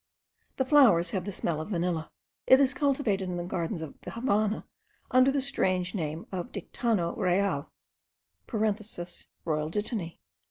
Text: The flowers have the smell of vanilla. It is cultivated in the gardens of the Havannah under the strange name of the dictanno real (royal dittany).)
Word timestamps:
The 0.55 0.65
flowers 0.65 1.11
have 1.11 1.25
the 1.25 1.31
smell 1.31 1.61
of 1.61 1.69
vanilla. 1.69 2.09
It 2.47 2.59
is 2.59 2.73
cultivated 2.73 3.29
in 3.29 3.37
the 3.37 3.43
gardens 3.43 3.83
of 3.83 4.01
the 4.01 4.09
Havannah 4.09 4.65
under 5.11 5.31
the 5.31 5.43
strange 5.43 5.93
name 5.93 6.25
of 6.31 6.51
the 6.51 6.61
dictanno 6.61 7.15
real 7.15 7.71
(royal 9.45 9.69
dittany).) 9.69 10.19